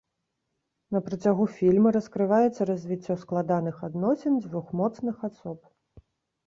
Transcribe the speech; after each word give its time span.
На 0.95 1.01
працягу 1.09 1.45
фільма 1.59 1.91
раскрываецца 1.97 2.61
развіццё 2.71 3.19
складаных 3.25 3.75
адносін 3.91 4.33
дзвюх 4.43 4.75
моцных 4.83 5.15
асоб. 5.31 5.59